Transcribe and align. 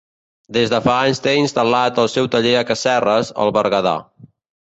Des 0.55 0.69
de 0.73 0.77
fa 0.85 0.93
anys 1.01 1.19
té 1.25 1.33
instal·lat 1.41 2.01
el 2.05 2.09
seu 2.13 2.29
taller 2.37 2.55
a 2.61 2.63
Casserres, 2.71 3.29
al 3.45 3.53
Berguedà. 3.59 3.93